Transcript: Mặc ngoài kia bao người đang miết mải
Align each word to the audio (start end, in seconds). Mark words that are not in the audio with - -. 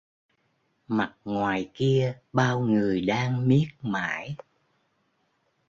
Mặc 0.87 1.17
ngoài 1.25 1.71
kia 1.73 2.19
bao 2.33 2.59
người 2.59 3.01
đang 3.01 3.47
miết 3.47 3.67
mải 3.81 4.35